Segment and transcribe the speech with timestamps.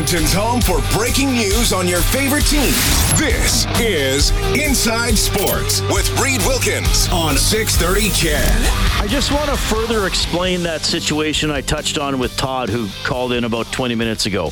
[0.00, 2.74] Edmonton's home for breaking news on your favorite teams.
[3.18, 8.98] This is Inside Sports with Reed Wilkins on 630 CHED.
[8.98, 13.34] I just want to further explain that situation I touched on with Todd, who called
[13.34, 14.50] in about 20 minutes ago,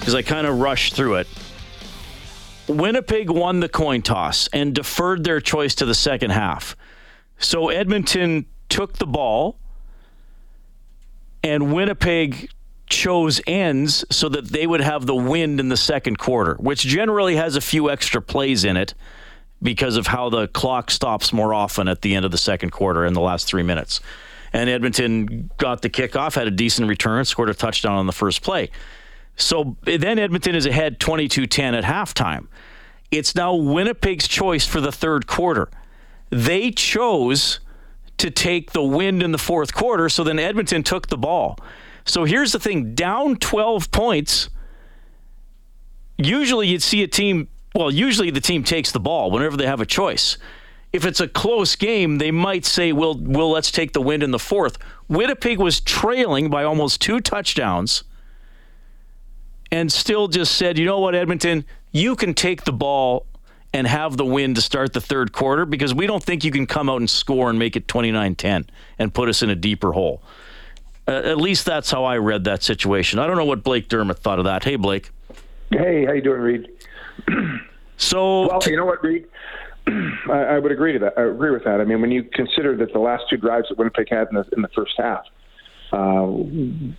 [0.00, 1.28] because I kind of rushed through it.
[2.66, 6.74] Winnipeg won the coin toss and deferred their choice to the second half.
[7.38, 9.60] So Edmonton took the ball,
[11.44, 12.50] and Winnipeg
[12.86, 17.36] chose ends so that they would have the wind in the second quarter, which generally
[17.36, 18.94] has a few extra plays in it
[19.62, 23.04] because of how the clock stops more often at the end of the second quarter
[23.04, 24.00] in the last three minutes.
[24.52, 28.42] And Edmonton got the kickoff, had a decent return, scored a touchdown on the first
[28.42, 28.70] play.
[29.36, 32.46] So then Edmonton is ahead 22 10 at halftime.
[33.10, 35.68] It's now Winnipeg's choice for the third quarter.
[36.30, 37.60] They chose
[38.18, 41.58] to take the wind in the fourth quarter, so then Edmonton took the ball.
[42.06, 44.48] So here's the thing down 12 points,
[46.16, 49.80] usually you'd see a team, well, usually the team takes the ball whenever they have
[49.80, 50.38] a choice.
[50.92, 54.30] If it's a close game, they might say, well, well let's take the win in
[54.30, 54.78] the fourth.
[55.08, 58.04] Winnipeg was trailing by almost two touchdowns
[59.72, 63.26] and still just said, you know what, Edmonton, you can take the ball
[63.74, 66.66] and have the win to start the third quarter because we don't think you can
[66.66, 68.68] come out and score and make it 29-10
[68.98, 70.22] and put us in a deeper hole.
[71.08, 73.18] Uh, at least that's how I read that situation.
[73.18, 74.64] I don't know what Blake Dermott thought of that.
[74.64, 75.10] Hey, Blake.
[75.70, 76.68] Hey, how you doing, Reed?
[77.96, 79.26] so, well, you know what, Reed?
[79.86, 81.14] I, I would agree to that.
[81.16, 81.80] I agree with that.
[81.80, 84.44] I mean, when you consider that the last two drives that Winnipeg had in the,
[84.56, 85.24] in the first half,
[85.92, 86.26] uh,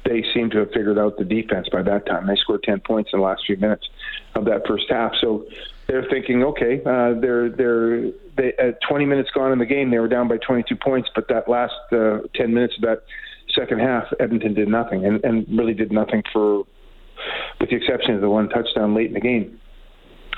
[0.05, 2.27] they seem to have figured out the defense by that time.
[2.27, 3.87] They scored 10 points in the last few minutes
[4.35, 5.11] of that first half.
[5.19, 5.45] So
[5.87, 9.99] they're thinking, okay, uh, they're they're they, at 20 minutes gone in the game, they
[9.99, 13.03] were down by 22 points, but that last uh, 10 minutes of that
[13.57, 16.59] second half, Edmonton did nothing, and, and really did nothing for,
[17.59, 19.59] with the exception of the one touchdown late in the game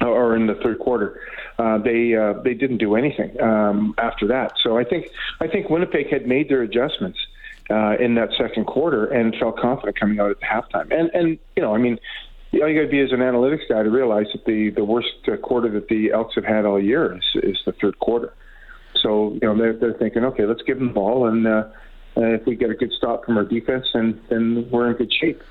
[0.01, 1.19] or in the third quarter.
[1.57, 4.53] Uh, they uh, they didn't do anything um, after that.
[4.63, 5.07] So I think
[5.41, 7.19] I think Winnipeg had made their adjustments
[7.69, 10.91] uh, in that second quarter and felt confident coming out at halftime.
[10.91, 11.99] And and you know, I mean,
[12.53, 15.09] all you got to be as an analytics guy to realize that the the worst
[15.27, 18.33] uh, quarter that the Elks have had all year is is the third quarter.
[19.01, 21.65] So you know they're they're thinking, okay, let's give them the ball, and uh,
[22.19, 25.13] uh, if we get a good stop from our defense, then then we're in good
[25.13, 25.41] shape.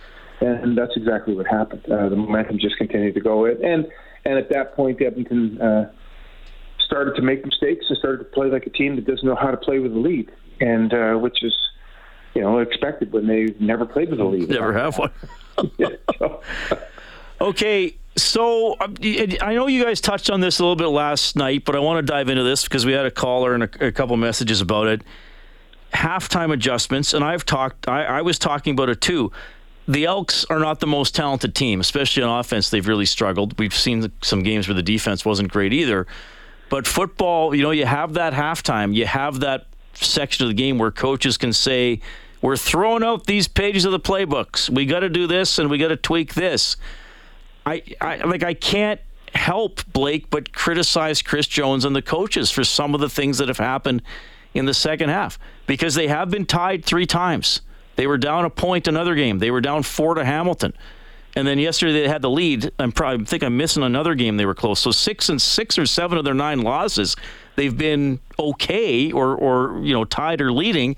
[0.41, 1.85] And that's exactly what happened.
[1.91, 3.87] Uh, the momentum just continued to go, and
[4.25, 5.61] and at that point, Edmonton.
[5.61, 5.93] Uh,
[6.89, 9.51] started to make mistakes and started to play like a team that doesn't know how
[9.51, 11.55] to play with the lead, and uh, which is
[12.35, 14.49] you know expected when they never played with a lead.
[14.49, 15.11] Never have one.
[17.41, 21.65] okay, so um, I know you guys touched on this a little bit last night,
[21.65, 23.93] but I want to dive into this because we had a caller and a, a
[23.93, 25.03] couple messages about it.
[25.93, 27.89] Halftime adjustments, and I've talked.
[27.89, 29.33] I, I was talking about it too
[29.89, 32.69] the Elks are not the most talented team, especially on offense.
[32.69, 33.59] They've really struggled.
[33.59, 36.07] We've seen some games where the defense wasn't great either.
[36.69, 40.77] But football, you know, you have that halftime, you have that section of the game
[40.77, 42.01] where coaches can say,
[42.43, 44.69] we're throwing out these pages of the playbooks.
[44.69, 46.77] We got to do this and we got to tweak this.
[47.65, 49.01] I, I like I can't
[49.35, 53.49] help Blake but criticize Chris Jones and the coaches for some of the things that
[53.49, 54.03] have happened
[54.59, 57.63] in the second half because they have been tied three times.
[57.97, 59.39] They were down a point another game.
[59.39, 60.75] They were down four to Hamilton.
[61.37, 62.73] And then yesterday they had the lead.
[62.79, 64.81] I'm probably I think I'm missing another game they were close.
[64.81, 67.15] So six and six or seven of their nine losses,
[67.57, 70.97] they've been okay or or you know tied or leading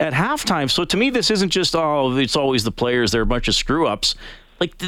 [0.00, 0.70] at halftime.
[0.70, 3.12] So to me, this isn't just oh, it's always the players.
[3.12, 4.14] They're a bunch of screw ups.
[4.60, 4.80] Like,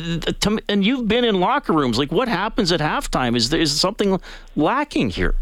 [0.68, 1.98] and you've been in locker rooms.
[1.98, 3.36] Like, what happens at halftime?
[3.36, 4.20] Is there is something
[4.54, 5.34] lacking here?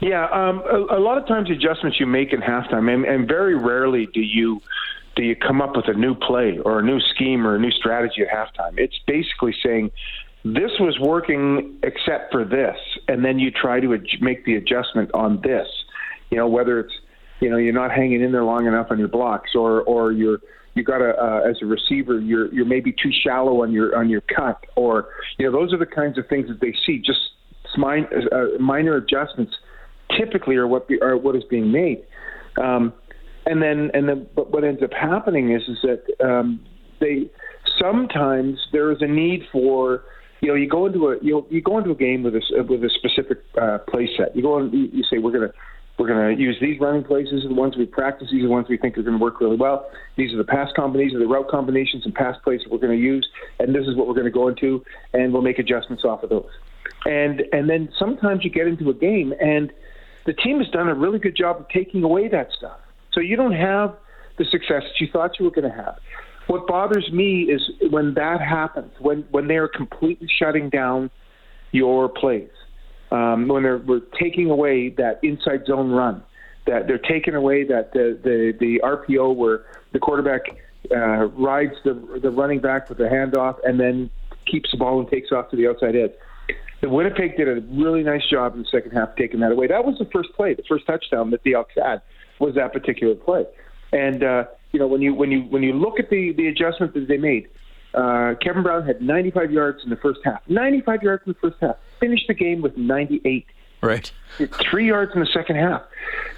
[0.00, 3.54] Yeah, um, a, a, lot of times adjustments you make in halftime, and, and very
[3.54, 4.60] rarely do you
[5.14, 7.70] do you come up with a new play or a new scheme or a new
[7.70, 8.78] strategy at halftime.
[8.78, 9.90] It's basically saying
[10.44, 12.76] this was working except for this,
[13.08, 15.66] and then you try to ad- make the adjustment on this.
[16.30, 16.94] You know, whether it's
[17.40, 20.38] you know you're not hanging in there long enough on your blocks, or or you're
[20.74, 24.08] you got to uh, as a receiver you're you're maybe too shallow on your on
[24.08, 26.98] your cut, or you know those are the kinds of things that they see.
[26.98, 27.20] Just
[27.76, 29.54] uh, minor adjustments
[30.18, 32.04] typically are what be, are what is being made.
[32.60, 32.92] Um,
[33.46, 36.60] and then and then but what ends up happening is is that um,
[37.00, 37.30] they
[37.78, 40.04] sometimes there is a need for
[40.40, 42.42] you know you go into a you know, you go into a game with a
[42.68, 44.36] with a specific uh, play set.
[44.36, 45.52] You go and you, say we're gonna
[46.00, 48.28] we're going to use these running places, the ones we practice.
[48.32, 49.90] These are the ones we think are going to work really well.
[50.16, 53.04] These are the pass combinations, the route combinations, and pass plays that we're going to
[53.04, 53.28] use.
[53.58, 56.30] And this is what we're going to go into, and we'll make adjustments off of
[56.30, 56.48] those.
[57.04, 59.70] And and then sometimes you get into a game, and
[60.26, 62.78] the team has done a really good job of taking away that stuff.
[63.12, 63.96] So you don't have
[64.38, 65.96] the success that you thought you were going to have.
[66.46, 71.10] What bothers me is when that happens, when when they are completely shutting down
[71.72, 72.50] your plays
[73.10, 76.22] um, when they're we're taking away that inside zone run,
[76.66, 80.42] that they're taking away that the the, the RPO where the quarterback
[80.94, 84.10] uh, rides the the running back with the handoff and then
[84.46, 86.12] keeps the ball and takes off to the outside edge.
[86.80, 89.66] The Winnipeg did a really nice job in the second half taking that away.
[89.66, 92.00] That was the first play, the first touchdown that the Elks had
[92.38, 93.44] was that particular play.
[93.92, 96.94] And uh, you know when you when you when you look at the the adjustments
[96.94, 97.48] that they made,
[97.94, 100.40] uh, Kevin Brown had 95 yards in the first half.
[100.48, 101.76] 95 yards in the first half.
[101.98, 103.46] Finished the game with 98.
[103.82, 104.12] Right.
[104.70, 105.82] Three yards in the second half.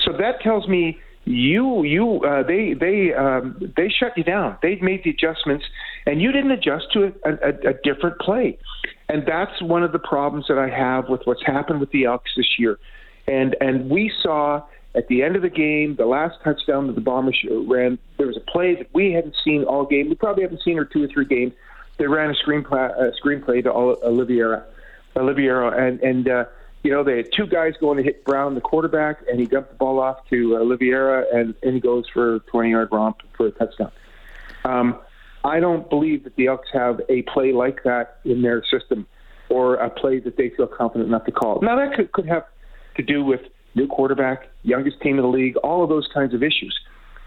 [0.01, 4.57] So that tells me you you uh, they they um, they shut you down.
[4.63, 5.65] They made the adjustments,
[6.07, 8.59] and you didn't adjust to a, a, a different play.
[9.09, 12.31] And that's one of the problems that I have with what's happened with the Elks
[12.37, 12.79] this year.
[13.27, 14.63] And and we saw
[14.95, 18.37] at the end of the game, the last touchdown that the Bombers ran, there was
[18.37, 20.09] a play that we hadn't seen all game.
[20.09, 21.53] We probably haven't seen her two or three games.
[21.99, 24.65] They ran a screenplay, a screenplay to Oliveira,
[25.17, 26.45] Oliveira, and and uh,
[26.83, 29.71] you know they had two guys going to hit Brown, the quarterback, and he dumped
[29.71, 33.51] the ball off to Oliveira, and and he goes for a 20-yard romp for a
[33.53, 33.93] touchdown.
[34.65, 34.99] Um,
[35.45, 39.07] I don't believe that the Elks have a play like that in their system,
[39.49, 41.61] or a play that they feel confident enough to call.
[41.61, 42.45] Now that could, could have
[42.97, 43.41] to do with
[43.75, 46.79] new quarterback, youngest team in the league, all of those kinds of issues.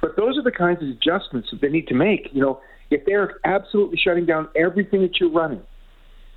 [0.01, 2.29] But those are the kinds of adjustments that they need to make.
[2.31, 5.61] You know, if they're absolutely shutting down everything that you're running,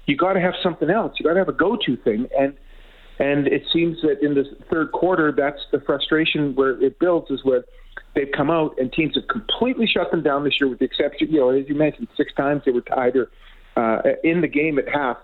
[0.06, 1.12] you got to have something else.
[1.18, 2.54] You got to have a go-to thing, and
[3.18, 7.44] and it seems that in the third quarter, that's the frustration where it builds is
[7.44, 7.64] where
[8.14, 11.28] they've come out and teams have completely shut them down this year, with the exception,
[11.30, 13.30] you know, as you mentioned, six times they were tied or
[13.76, 15.16] uh, in the game at half,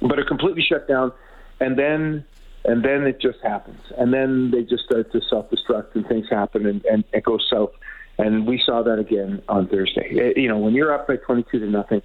[0.00, 1.12] but are completely shut down,
[1.60, 2.24] and then
[2.66, 6.64] and then it just happens, and then they just start to self-destruct, and things happen,
[6.64, 7.72] and, and it goes south.
[8.16, 10.08] And we saw that again on Thursday.
[10.10, 12.00] It, you know, when you're up by 22 to nothing,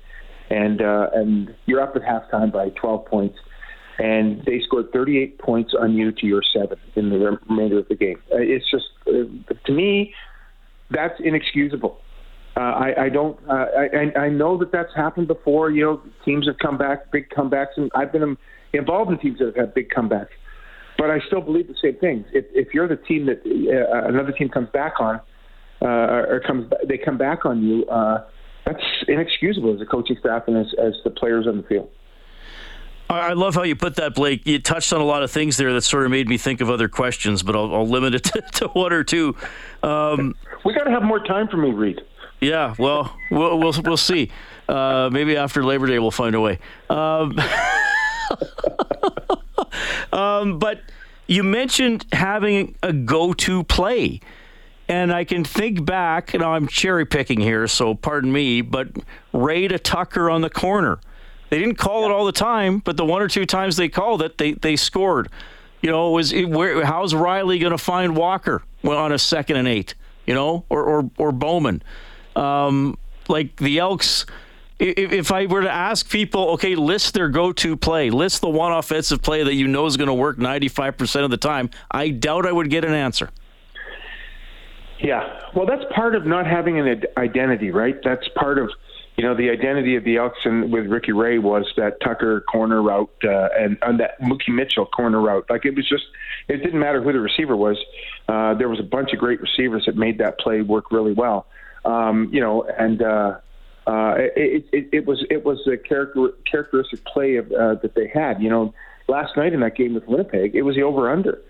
[0.49, 3.37] and uh, and you're up at halftime by 12 points,
[3.99, 7.95] and they scored 38 points on you to your seven in the remainder of the
[7.95, 8.17] game.
[8.31, 10.13] Uh, it's just, uh, to me,
[10.89, 11.99] that's inexcusable.
[12.57, 13.37] Uh, I, I don't.
[13.47, 15.69] Uh, I, I know that that's happened before.
[15.69, 18.37] You know, teams have come back, big comebacks, and I've been
[18.73, 20.29] involved in teams that have had big comebacks.
[20.97, 22.25] But I still believe the same things.
[22.33, 25.21] If, if you're the team that uh, another team comes back on,
[25.81, 28.25] uh, or comes they come back on you, uh,
[28.65, 31.89] that's inexcusable as a coaching staff and as, as the players on the field.
[33.09, 34.45] I love how you put that, Blake.
[34.45, 36.69] You touched on a lot of things there that sort of made me think of
[36.69, 39.35] other questions, but I'll, I'll limit it to, to, one or two.
[39.81, 42.01] Um, we got to have more time for me, Reed.
[42.39, 44.31] Yeah, well, we'll we'll, we'll see.
[44.67, 46.59] Uh, maybe after Labor Day, we'll find a way.
[46.89, 47.37] Um,
[50.13, 50.81] um, but
[51.25, 54.21] you mentioned having a go-to play.
[54.87, 58.87] And I can think back, you know, I'm cherry picking here, so pardon me, but
[59.31, 60.99] Ray to Tucker on the corner.
[61.49, 64.21] They didn't call it all the time, but the one or two times they called
[64.21, 65.29] it, they, they scored.
[65.81, 69.67] You know, was it, where, how's Riley going to find Walker on a second and
[69.67, 69.95] eight?
[70.25, 71.81] You know, or or, or Bowman.
[72.35, 74.25] Um, like the Elks,
[74.79, 79.21] if I were to ask people, okay, list their go-to play, list the one offensive
[79.21, 82.51] play that you know is going to work 95% of the time, I doubt I
[82.51, 83.29] would get an answer.
[84.99, 87.95] Yeah, well, that's part of not having an identity, right?
[88.03, 88.69] That's part of,
[89.19, 92.81] you know, the identity of the Elks and with Ricky Ray was that Tucker corner
[92.81, 95.45] route uh, and, and that Mookie Mitchell corner route.
[95.49, 96.05] Like it was just,
[96.47, 97.77] it didn't matter who the receiver was.
[98.29, 101.47] Uh, there was a bunch of great receivers that made that play work really well.
[101.83, 103.39] Um, you know, and uh,
[103.85, 108.07] uh, it, it, it was it was a character, characteristic play of, uh, that they
[108.07, 108.41] had.
[108.41, 108.73] You know,
[109.09, 111.41] last night in that game with Winnipeg, it was the over under.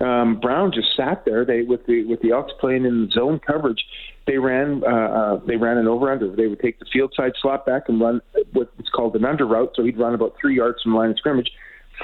[0.00, 1.44] Um, Brown just sat there.
[1.44, 3.84] They with the with the Elks playing in zone coverage,
[4.28, 6.28] they ran uh, uh, they ran an over under.
[6.36, 8.20] They would take the field side slot back and run
[8.52, 9.72] what's called an under route.
[9.74, 11.50] So he'd run about three yards from the line of scrimmage,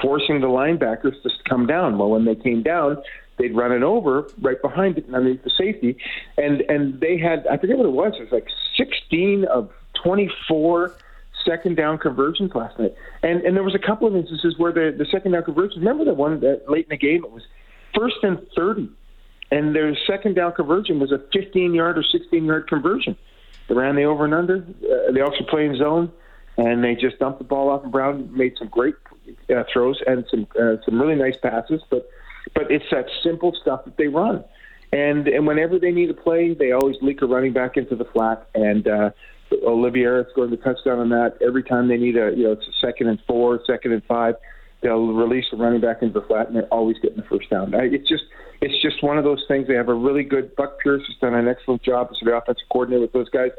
[0.01, 1.99] forcing the linebackers to come down.
[1.99, 2.97] Well, when they came down,
[3.37, 5.97] they'd run it over right behind it underneath the safety,
[6.37, 8.13] and and they had I forget what it was.
[8.19, 9.69] It was like 16 of
[10.03, 10.95] 24
[11.45, 14.95] second down conversions last night, and and there was a couple of instances where the
[14.97, 15.77] the second down conversions.
[15.77, 17.43] Remember the one that late in the game it was
[17.93, 18.89] first and 30.
[19.51, 23.15] And their second down conversion was a 15 yard or 16 yard conversion.
[23.67, 24.57] They ran the over and under.
[24.57, 26.11] Uh, they also play in zone,
[26.57, 27.83] and they just dumped the ball off.
[27.83, 28.95] And Brown made some great
[29.49, 31.81] uh, throws and some uh, some really nice passes.
[31.89, 32.09] But
[32.53, 34.43] but it's that simple stuff that they run.
[34.91, 38.05] And and whenever they need to play, they always leak a running back into the
[38.05, 38.47] flat.
[38.53, 39.11] And uh,
[39.65, 41.37] Oliveira is going to touchdown on that.
[41.45, 44.35] Every time they need a you know it's a second and four, second and five,
[44.85, 47.73] they'll release the running back into the flat, and they're always getting the first down.
[47.73, 48.23] It's just
[48.61, 49.67] it's just one of those things.
[49.67, 52.67] They have a really good Buck Pierce has done an excellent job as the offensive
[52.71, 53.49] coordinator with those guys.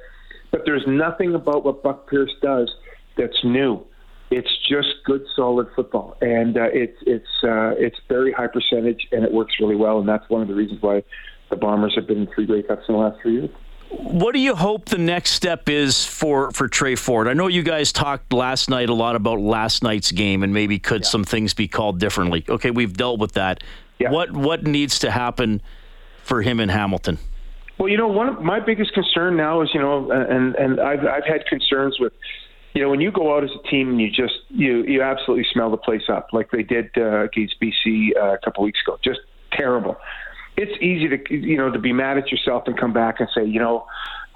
[0.53, 2.73] But there's nothing about what Buck Pierce does
[3.19, 3.85] that's new.
[4.31, 9.25] It's just good, solid football, and uh, it's it's uh, it's very high percentage, and
[9.25, 9.99] it works really well.
[9.99, 11.03] And that's one of the reasons why
[11.51, 13.51] the Bombers have been in three Grey Cups in the last three years.
[13.91, 17.29] What do you hope the next step is for, for Tre Ford?
[17.29, 20.79] I know you guys talked last night a lot about last night's game and maybe
[20.79, 21.09] could yeah.
[21.09, 22.45] some things be called differently.
[22.49, 23.63] Okay, we've dealt with that.
[23.99, 24.11] Yeah.
[24.11, 25.63] What what needs to happen
[26.23, 27.19] for him in Hamilton?
[27.79, 31.07] Well, you know, one of my biggest concern now is, you know, and and I've
[31.07, 32.13] I've had concerns with,
[32.75, 35.47] you know, when you go out as a team and you just you you absolutely
[35.53, 38.99] smell the place up like they did uh, against BC uh, a couple weeks ago,
[39.03, 39.21] just
[39.53, 39.97] terrible.
[40.57, 43.45] It's easy to you know to be mad at yourself and come back and say,
[43.45, 43.87] you know,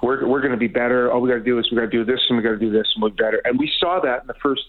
[0.01, 1.11] we're we're going to be better.
[1.11, 2.59] All we got to do is we got to do this and we got to
[2.59, 3.41] do this and we're better.
[3.45, 4.61] And we saw that in the first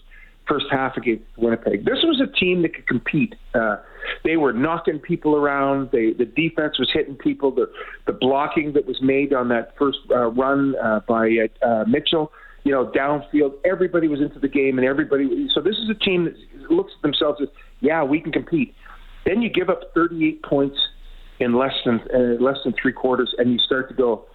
[0.47, 1.85] first half against Winnipeg.
[1.85, 3.35] This was a team that could compete.
[3.53, 3.77] Uh,
[4.23, 5.89] they were knocking people around.
[5.91, 7.51] They, the defense was hitting people.
[7.51, 7.71] The,
[8.07, 12.31] the blocking that was made on that first uh, run uh, by uh, Mitchell,
[12.63, 15.47] you know, downfield, everybody was into the game, and everybody.
[15.53, 16.35] So this is a team that
[16.71, 17.49] looks at themselves as,
[17.81, 18.73] yeah, we can compete.
[19.25, 20.77] Then you give up 38 points
[21.43, 24.25] in less than uh, less than three quarters, and you start to go,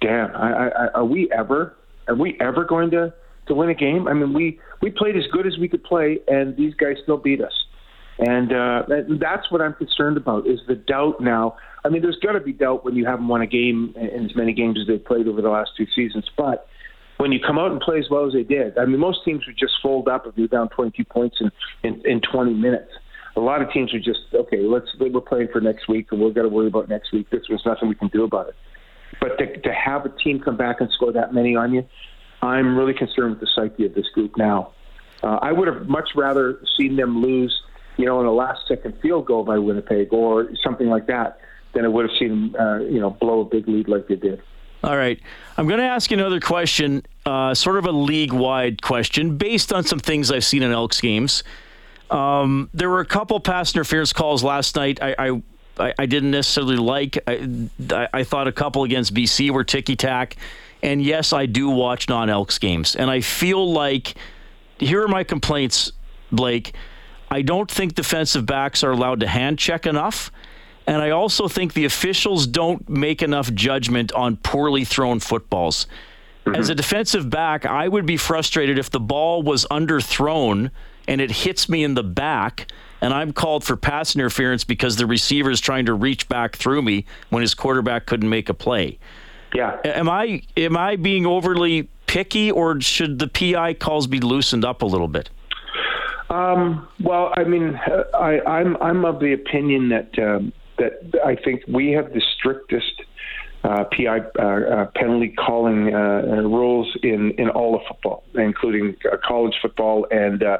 [0.00, 1.76] damn, I, I, are we ever?
[2.08, 3.12] Are we ever going to?
[3.46, 4.08] to win a game.
[4.08, 7.18] I mean, we we played as good as we could play, and these guys still
[7.18, 7.52] beat us.
[8.18, 8.82] And uh,
[9.20, 11.56] that's what I'm concerned about is the doubt now.
[11.84, 14.36] I mean, there's got to be doubt when you haven't won a game in as
[14.36, 16.24] many games as they've played over the last two seasons.
[16.36, 16.66] But
[17.16, 19.44] when you come out and play as well as they did, I mean, most teams
[19.46, 21.50] would just fold up if you're down 22 points in,
[21.82, 22.90] in, in 20 minutes.
[23.36, 26.30] A lot of teams are just, okay, let's we're playing for next week, and we're
[26.30, 27.30] going to worry about next week.
[27.30, 28.54] This was nothing we can do about it.
[29.20, 31.84] But to, to have a team come back and score that many on you,
[32.42, 34.72] I'm really concerned with the psyche of this group now.
[35.22, 37.62] Uh, I would have much rather seen them lose,
[37.96, 41.38] you know, in a last second field goal by Winnipeg or something like that
[41.72, 44.16] than I would have seen them, uh, you know, blow a big lead like they
[44.16, 44.42] did.
[44.84, 45.18] All right.
[45.56, 49.84] I'm going to ask another question, uh, sort of a league wide question, based on
[49.84, 51.42] some things I've seen in Elks games.
[52.10, 54.98] Um, there were a couple pass interference calls last night.
[55.02, 55.40] I,
[55.78, 57.18] I, I didn't necessarily like.
[57.26, 60.36] I, I thought a couple against BC were ticky tack.
[60.82, 62.94] And yes, I do watch non Elks games.
[62.94, 64.14] And I feel like
[64.78, 65.92] here are my complaints,
[66.30, 66.74] Blake.
[67.30, 70.30] I don't think defensive backs are allowed to hand check enough.
[70.86, 75.86] And I also think the officials don't make enough judgment on poorly thrown footballs.
[76.44, 76.60] Mm-hmm.
[76.60, 80.70] As a defensive back, I would be frustrated if the ball was underthrown
[81.06, 82.70] and it hits me in the back
[83.04, 86.80] and I'm called for pass interference because the receiver is trying to reach back through
[86.80, 88.98] me when his quarterback couldn't make a play.
[89.54, 89.78] Yeah.
[89.84, 94.80] Am I am I being overly picky, or should the PI calls be loosened up
[94.80, 95.28] a little bit?
[96.30, 97.78] Um, well, I mean,
[98.14, 103.02] I, I'm I'm of the opinion that um, that I think we have the strictest
[103.64, 109.16] uh, PI uh, uh, penalty calling uh, rules in, in all of football, including uh,
[109.26, 110.58] college football and uh,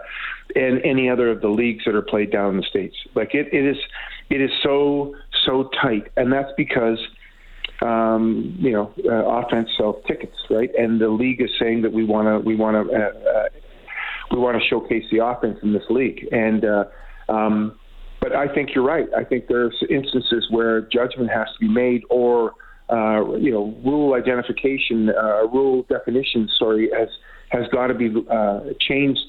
[0.56, 2.96] and any other of the leagues that are played down in the states.
[3.14, 3.76] Like it, it is
[4.30, 6.98] it is so so tight, and that's because
[7.82, 10.70] um, you know, uh, offense sells tickets, right?
[10.78, 13.48] And the league is saying that we want to we want to uh, uh,
[14.30, 16.26] we want to showcase the offense in this league.
[16.32, 16.84] And uh,
[17.28, 17.78] um,
[18.20, 19.06] but I think you're right.
[19.14, 22.54] I think there's instances where judgment has to be made, or
[22.90, 27.08] uh, you know, rule identification, uh, rule definition, sorry, has
[27.50, 29.20] has got to be uh, changed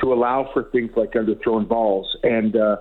[0.00, 2.16] to allow for things like underthrown balls.
[2.22, 2.56] And.
[2.56, 2.76] Uh,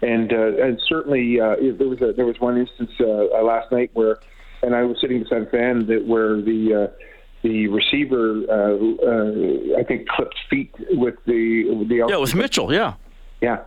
[0.00, 3.90] and uh, and certainly uh, there was a, there was one instance uh, last night
[3.94, 4.18] where
[4.62, 7.04] and I was sitting beside a fan that where the uh,
[7.42, 12.94] the receiver uh, uh, I think clipped feet with the the yeah was Mitchell yeah.
[13.40, 13.58] Yeah.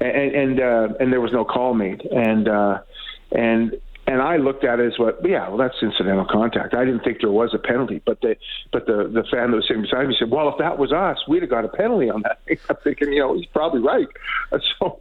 [0.00, 2.02] And and uh, and there was no call made.
[2.02, 2.80] And uh,
[3.32, 3.74] and
[4.06, 7.20] and I looked at it as what yeah well that's incidental contact I didn't think
[7.20, 8.36] there was a penalty but the
[8.72, 11.18] but the the fan that was sitting beside me said well if that was us
[11.28, 14.08] we'd have got a penalty on that I'm thinking you know he's probably right
[14.78, 15.00] so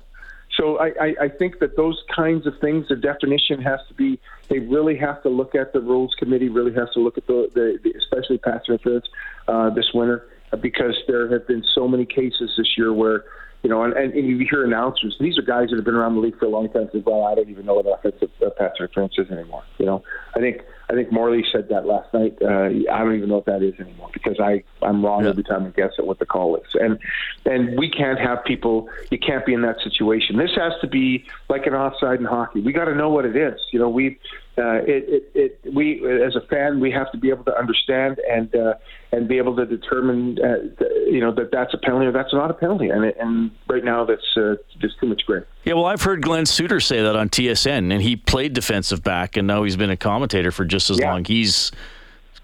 [0.57, 4.19] so I, I, I think that those kinds of things, the definition has to be.
[4.49, 6.49] They really have to look at the rules committee.
[6.49, 9.05] Really has to look at the, the, the especially pass interference
[9.47, 10.27] uh, this winter
[10.59, 13.23] because there have been so many cases this year where
[13.63, 15.15] You know, and, and, and you hear announcers.
[15.19, 16.89] These are guys that have been around the league for a long time.
[16.91, 20.03] Says, "Well, I don't even know what offensive uh, pass interference is anymore." You know,
[20.35, 22.37] I think I think Morley said that last night.
[22.41, 25.29] Uh, I don't even know what that is anymore because I I'm wrong yeah.
[25.29, 26.67] every time I guess at what the call is.
[26.73, 26.99] And
[27.45, 28.89] and we can't have people.
[29.09, 30.37] You can't be in that situation.
[30.37, 32.61] This has to be like an offside in hockey.
[32.61, 33.59] We got to know what it is.
[33.71, 34.19] You know, we
[34.57, 38.19] uh, it, it, it, we as a fan we have to be able to understand
[38.29, 38.73] and uh,
[39.13, 42.51] and be able to determine uh, you know that that's a penalty or that's not
[42.51, 45.41] a penalty and and right now that's uh, just too much gray.
[45.63, 49.37] Yeah, well, I've heard Glenn Suitor say that on TSN, and he played defensive back,
[49.37, 51.11] and now he's been a commentator for just as yeah.
[51.11, 51.23] long.
[51.23, 51.71] He's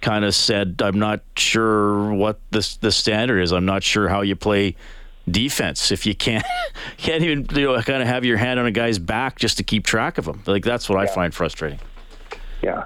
[0.02, 3.52] kind of said, "I'm not sure what the the standard is.
[3.52, 4.76] I'm not sure how you play."
[5.30, 6.46] defense if you can't
[6.98, 9.64] can't even you know kind of have your hand on a guy's back just to
[9.64, 11.02] keep track of him like that's what yeah.
[11.02, 11.78] i find frustrating
[12.62, 12.86] yeah.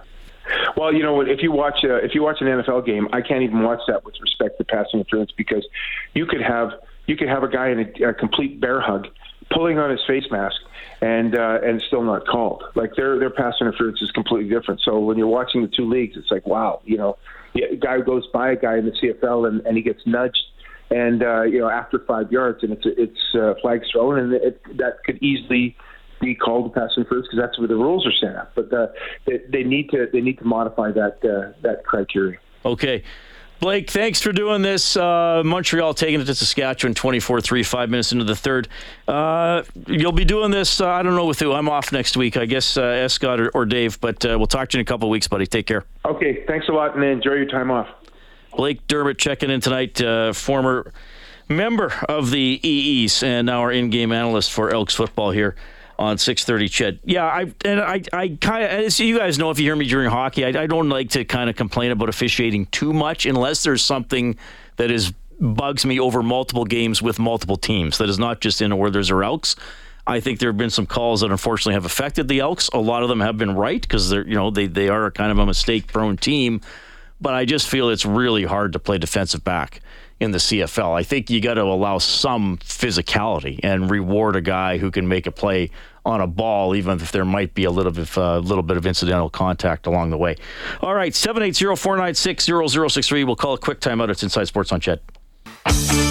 [0.76, 3.44] Well, you know, if you watch uh, if you watch an NFL game, I can't
[3.44, 5.66] even watch that with respect to passing interference because
[6.14, 6.72] you could have
[7.08, 9.08] you could have a guy in a, a complete bear hug
[9.52, 10.56] pulling on his face mask
[11.02, 12.64] and uh, and still not called.
[12.76, 14.82] Like their their pass interference is completely different.
[14.82, 17.18] So when you're watching the two leagues, it's like wow, you know,
[17.56, 20.44] a guy goes by a guy in the CFL and, and he gets nudged,
[20.90, 24.62] and uh, you know after five yards and it's it's uh, flags thrown and it,
[24.78, 25.76] that could easily
[26.22, 28.52] be called pass interference because that's where the rules are set up.
[28.56, 28.88] But uh,
[29.26, 32.40] they, they, need to they need to modify that uh, that criteria.
[32.64, 33.04] Okay.
[33.60, 34.98] Blake, thanks for doing this.
[34.98, 38.68] Uh, Montreal taking it to Saskatchewan 24 3, five minutes into the third.
[39.08, 41.54] Uh, you'll be doing this, uh, I don't know with who.
[41.54, 42.38] I'm off next week.
[42.38, 44.88] I guess uh, Escott or, or, Dave, but uh, we'll talk to you in a
[44.88, 45.46] couple of weeks, buddy.
[45.46, 45.86] Take care.
[46.06, 47.88] Okay, thanks a lot, and enjoy your time off.
[48.58, 50.92] Blake Dermott checking in tonight, uh, former
[51.48, 55.56] member of the Esks and now our in game analyst for Elks football here
[56.02, 57.00] on 6:30 CHED.
[57.06, 60.10] Yeah, I and I I kind of you guys know if you hear me during
[60.10, 63.84] hockey, I, I don't like to kind of complain about officiating too much unless there's
[63.84, 64.36] something
[64.78, 68.00] that is bugs me over multiple games with multiple teams.
[68.00, 69.56] That is not just in Oilers or Elks.
[70.08, 72.68] I think there have been some calls that unfortunately have affected the Elks.
[72.70, 75.32] A lot of them have been right because they're you know they they are kind
[75.32, 76.62] of a mistake prone team,
[77.22, 79.82] but I just feel it's really hard to play defensive back
[80.22, 80.96] in the CFL.
[80.96, 85.26] I think you got to allow some physicality and reward a guy who can make
[85.26, 85.72] a play
[86.06, 88.86] on a ball, even if there might be a little bit, uh, little bit of
[88.86, 90.36] incidental contact along the way.
[90.82, 93.24] All right, 780 496 0063.
[93.24, 94.10] We'll call a quick timeout.
[94.10, 96.11] It's Inside Sports on CHED.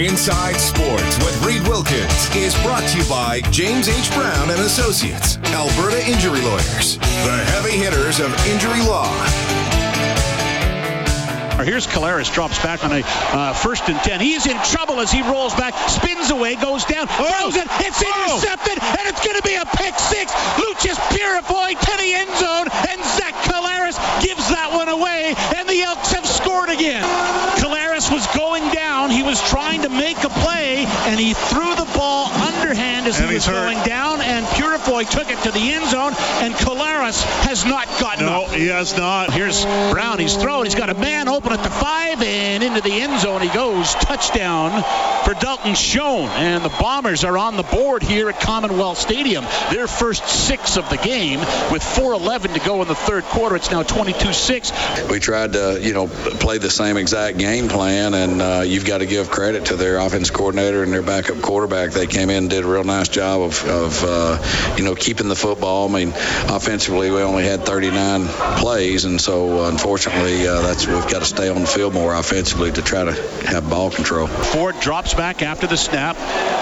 [0.00, 4.10] Inside Sports with Reed Wilkins is brought to you by James H.
[4.14, 9.12] Brown and Associates, Alberta Injury Lawyers, the heavy hitters of injury law.
[11.64, 14.20] Here's Collaros, drops back on a uh, first and 10.
[14.20, 17.68] He's in trouble as he rolls back, spins away, goes down, throws it.
[17.84, 18.08] It's oh.
[18.08, 18.96] intercepted, oh.
[18.98, 20.32] and it's going to be a pick six.
[20.56, 25.82] Loucheiz Purifoy to the end zone, and Zach Collaros gives that one away, and the
[25.82, 27.04] Elks have scored again.
[27.60, 29.10] Collaros was going down.
[29.10, 30.86] He was trying to make a play,
[31.20, 31.69] and he threw
[33.40, 33.74] underhand as and he hurt.
[33.74, 38.26] going down, and Purifoy took it to the end zone, and Collaros has not gotten
[38.26, 38.50] no, up.
[38.50, 39.32] he has not.
[39.32, 40.18] Here's Brown.
[40.18, 40.64] He's thrown.
[40.64, 43.94] He's got a man open at the five and into the end zone he goes.
[43.94, 44.82] Touchdown
[45.24, 46.28] for Dalton Schoen.
[46.30, 49.44] And the Bombers are on the board here at Commonwealth Stadium.
[49.70, 53.56] Their first six of the game with 4.11 to go in the third quarter.
[53.56, 55.10] It's now 22-6.
[55.10, 58.98] We tried to, you know, play the same exact game plan, and uh, you've got
[58.98, 61.92] to give credit to their offense coordinator and their backup quarterback.
[61.92, 65.28] They came in and did a real nice job of, of uh, you know, keeping
[65.28, 65.88] the football.
[65.88, 68.26] I mean, offensively, we only had 39
[68.58, 72.72] plays, and so unfortunately, uh, that's we've got to stay on the field more offensively
[72.72, 73.12] to try to
[73.46, 74.26] have ball control.
[74.26, 76.16] Ford drops back after the snap,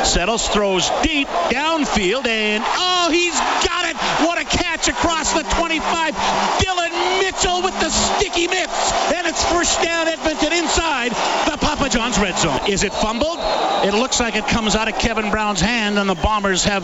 [0.04, 3.96] settles, throws deep downfield, and oh, he's got it!
[4.26, 6.61] What a catch across the 25.
[6.61, 6.88] Dillon
[7.18, 11.11] Mitchell with the sticky mitts, and it's first down Edmonton inside
[11.50, 12.61] the Papa John's red zone.
[12.68, 13.38] Is it fumbled?
[13.85, 16.83] It looks like it comes out of Kevin Brown's hand, and the Bombers have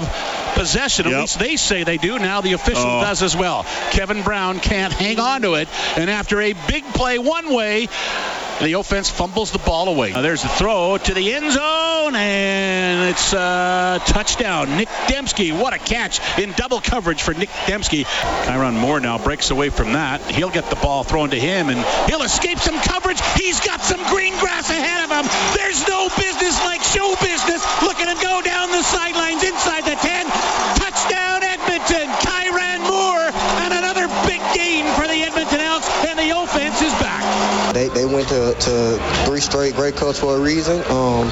[0.55, 1.07] possession.
[1.07, 1.21] At yep.
[1.23, 2.19] least they say they do.
[2.19, 3.01] Now the official oh.
[3.01, 3.65] does as well.
[3.91, 7.89] Kevin Brown can't hang on to it, and after a big play one way,
[8.61, 10.13] the offense fumbles the ball away.
[10.13, 14.77] Now there's the throw to the end zone, and it's a touchdown.
[14.77, 18.05] Nick Demski, what a catch in double coverage for Nick Demski.
[18.47, 20.21] Kyran Moore now breaks away from that.
[20.31, 23.21] He'll get the ball thrown to him, and he'll escape some coverage.
[23.37, 25.27] He's got some green grass ahead of him.
[25.57, 27.63] There's no business like show business.
[27.83, 30.27] Look at him go down the sidelines inside the 10.
[30.79, 32.09] Touchdown Edmonton.
[32.23, 33.29] Kyran Moore,
[33.65, 37.64] and another big gain for the Edmonton Elks, and the offense is back.
[37.75, 40.79] They, they went to, to three straight Grey Cups for a reason.
[40.91, 41.29] Um,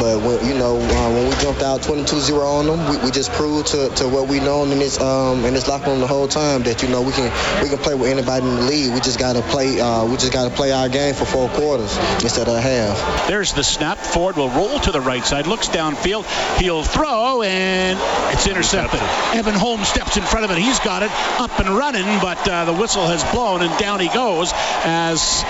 [0.00, 2.90] but when, you know uh, when we jumped out 22-0 on them.
[2.90, 5.90] We, we just proved to, to what we known in this um, in this locker
[5.90, 7.30] room the whole time that you know we can
[7.62, 8.94] we can play with anybody in the league.
[8.94, 11.48] We just got to play uh, we just got to play our game for four
[11.50, 13.28] quarters instead of a half.
[13.28, 13.98] There's the snap.
[13.98, 16.24] Ford will roll to the right side, looks downfield.
[16.58, 17.98] He'll throw and
[18.32, 19.00] it's intercepted.
[19.36, 20.58] Evan Holmes steps in front of it.
[20.58, 24.08] He's got it up and running, but uh, the whistle has blown and down he
[24.08, 24.52] goes
[24.84, 25.44] as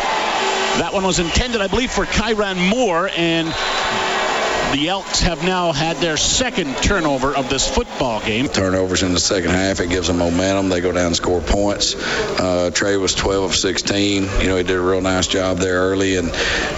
[0.78, 3.48] that one was intended, I believe, for Kyran Moore and
[4.74, 8.48] the Elks have now had their second turnover of this football game.
[8.48, 10.68] Turnovers in the second half, it gives them momentum.
[10.68, 11.94] They go down and score points.
[11.94, 14.24] Uh, Tre was 12 of 16.
[14.40, 16.32] You know, he did a real nice job there early, and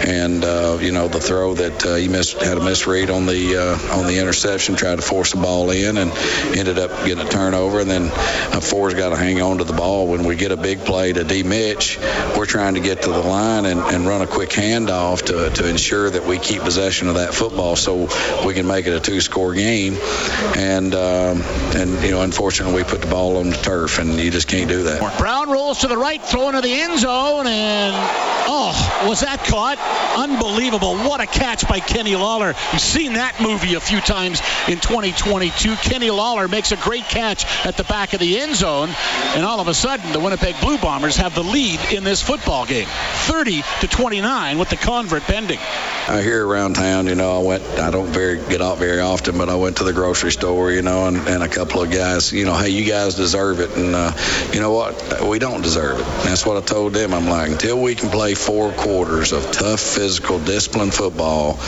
[0.04, 3.56] and uh, you know the throw that uh, he missed had a misread on the
[3.56, 6.12] uh, on the interception, tried to force the ball in, and
[6.54, 7.80] ended up getting a turnover.
[7.80, 10.06] And then uh, Ford's got to hang on to the ball.
[10.08, 11.44] When we get a big play to D.
[11.44, 11.98] Mitch,
[12.36, 15.66] we're trying to get to the line and, and run a quick handoff to to
[15.66, 18.08] ensure that we keep possession of that football so
[18.44, 19.96] we can make it a two-score game.
[20.56, 21.40] And um,
[21.76, 24.68] and you know, unfortunately, we put the ball on the turf, and you just can't
[24.68, 25.18] do that.
[25.18, 27.94] Brown rolls to the right, throwing to the end zone, and
[28.48, 29.78] oh, was that caught?
[30.18, 30.96] Unbelievable!
[30.96, 32.54] What a catch by Kenny Lawler.
[32.72, 35.76] You've seen that movie a few times in 2022.
[35.76, 38.90] Kenny Lawler makes a great catch at the back of the end zone,
[39.36, 42.66] and all of a sudden, the Winnipeg Blue Bombers have the lead in this football
[42.66, 42.88] game,
[43.26, 45.60] 30 to 29, with the convert pending.
[46.08, 47.64] I hear around town, you know, I went.
[47.80, 50.82] I don't very get out very often, but I went to the grocery store, you
[50.82, 53.92] know, and, and a couple of guys, you know, hey, you guys deserve it, and
[53.92, 54.12] uh,
[54.52, 56.04] you know what, we don't deserve it.
[56.22, 57.12] That's what I told them.
[57.12, 61.58] I'm like, until we can play four quarters of tough, physical, disciplined football,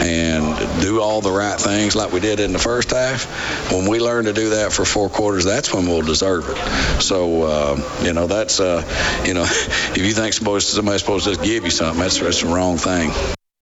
[0.00, 3.98] and do all the right things like we did in the first half, when we
[3.98, 7.02] learn to do that for four quarters, that's when we'll deserve it.
[7.02, 8.80] So, uh, you know, that's, uh,
[9.26, 12.48] you know, if you think somebody's, supposed to just give you something, that's, that's the
[12.48, 13.10] wrong thing.